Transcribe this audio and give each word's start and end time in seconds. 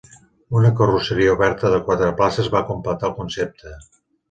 Una 0.59 0.71
carrosseria 0.79 1.35
oberta 1.35 1.71
de 1.75 1.83
quatre 1.91 2.09
places 2.23 2.51
va 2.57 2.65
completar 2.73 3.11
el 3.13 3.17
concepte. 3.23 3.79